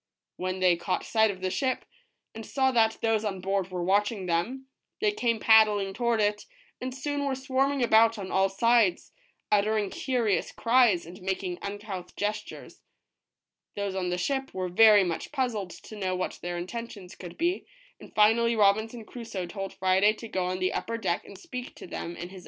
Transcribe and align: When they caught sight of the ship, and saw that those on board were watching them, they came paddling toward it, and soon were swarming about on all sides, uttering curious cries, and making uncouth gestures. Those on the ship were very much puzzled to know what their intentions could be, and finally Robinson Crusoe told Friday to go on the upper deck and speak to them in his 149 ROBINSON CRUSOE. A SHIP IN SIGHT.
When 0.37 0.61
they 0.61 0.77
caught 0.77 1.03
sight 1.05 1.29
of 1.29 1.41
the 1.41 1.51
ship, 1.51 1.85
and 2.33 2.43
saw 2.43 2.71
that 2.71 2.97
those 3.03 3.23
on 3.23 3.39
board 3.39 3.69
were 3.69 3.83
watching 3.83 4.25
them, 4.25 4.65
they 4.99 5.11
came 5.11 5.39
paddling 5.39 5.93
toward 5.93 6.19
it, 6.19 6.47
and 6.81 6.91
soon 6.91 7.23
were 7.23 7.35
swarming 7.35 7.83
about 7.83 8.17
on 8.17 8.31
all 8.31 8.49
sides, 8.49 9.11
uttering 9.51 9.91
curious 9.91 10.51
cries, 10.51 11.05
and 11.05 11.21
making 11.21 11.59
uncouth 11.61 12.15
gestures. 12.15 12.81
Those 13.75 13.93
on 13.93 14.09
the 14.09 14.17
ship 14.17 14.55
were 14.55 14.69
very 14.69 15.03
much 15.03 15.31
puzzled 15.31 15.69
to 15.69 15.95
know 15.95 16.15
what 16.15 16.39
their 16.41 16.57
intentions 16.57 17.13
could 17.13 17.37
be, 17.37 17.67
and 17.99 18.11
finally 18.15 18.55
Robinson 18.55 19.05
Crusoe 19.05 19.45
told 19.45 19.71
Friday 19.71 20.13
to 20.13 20.27
go 20.27 20.45
on 20.47 20.57
the 20.57 20.73
upper 20.73 20.97
deck 20.97 21.25
and 21.25 21.37
speak 21.37 21.75
to 21.75 21.85
them 21.85 21.85
in 21.85 21.93
his 21.93 21.99
149 21.99 21.99
ROBINSON 21.99 21.99
CRUSOE. 21.99 22.09
A 22.09 22.19
SHIP 22.19 22.23
IN 22.23 22.29
SIGHT. 22.29 22.39